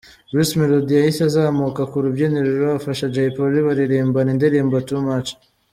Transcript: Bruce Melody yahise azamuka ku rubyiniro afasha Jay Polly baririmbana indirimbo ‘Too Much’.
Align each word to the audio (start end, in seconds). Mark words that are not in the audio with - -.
Bruce 0.29 0.53
Melody 0.59 0.93
yahise 0.97 1.21
azamuka 1.29 1.81
ku 1.91 1.97
rubyiniro 2.03 2.65
afasha 2.79 3.11
Jay 3.13 3.29
Polly 3.35 3.65
baririmbana 3.67 4.29
indirimbo 4.33 4.75
‘Too 4.87 5.01
Much’. 5.07 5.31